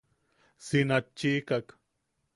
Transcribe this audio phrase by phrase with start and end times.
[0.67, 1.65] Si natchiʼikak.